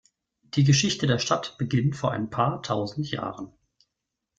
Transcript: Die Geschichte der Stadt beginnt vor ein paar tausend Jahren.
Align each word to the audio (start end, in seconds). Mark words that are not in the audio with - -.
Die 0.55 0.63
Geschichte 0.63 1.05
der 1.05 1.19
Stadt 1.19 1.59
beginnt 1.59 1.95
vor 1.95 2.09
ein 2.11 2.31
paar 2.31 2.63
tausend 2.63 3.11
Jahren. 3.11 3.53